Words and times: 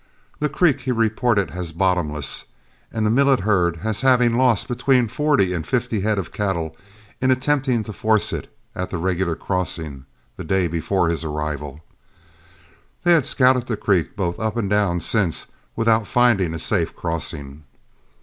This 0.39 0.49
creek 0.51 0.79
he 0.79 0.91
reported 0.91 1.51
as 1.51 1.71
bottomless, 1.71 2.45
and 2.91 3.05
the 3.05 3.11
Millet 3.11 3.41
herd 3.41 3.81
as 3.83 4.01
having 4.01 4.35
lost 4.35 4.67
between 4.67 5.07
forty 5.07 5.53
and 5.53 5.63
fifty 5.63 6.01
head 6.01 6.17
of 6.17 6.31
cattle 6.33 6.75
in 7.21 7.29
attempting 7.29 7.83
to 7.83 7.93
force 7.93 8.33
it 8.33 8.51
at 8.73 8.89
the 8.89 8.97
regular 8.97 9.35
crossing 9.35 10.07
the 10.37 10.43
day 10.43 10.67
before 10.67 11.07
his 11.09 11.23
arrival. 11.23 11.81
They 13.03 13.11
had 13.13 13.27
scouted 13.27 13.67
the 13.67 13.77
creek 13.77 14.15
both 14.15 14.39
up 14.39 14.57
and 14.57 14.67
down 14.67 15.01
since 15.01 15.45
without 15.75 16.07
finding 16.07 16.55
a 16.55 16.57
safe 16.57 16.95
crossing. 16.95 17.63